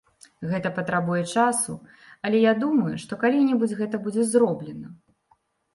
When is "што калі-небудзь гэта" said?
3.05-4.05